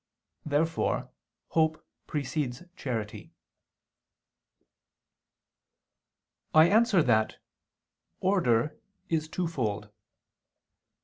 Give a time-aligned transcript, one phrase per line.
[0.43, 1.11] Therefore
[1.49, 3.35] hope precedes charity.
[6.55, 7.37] I answer that,
[8.19, 8.79] Order
[9.09, 9.91] is twofold.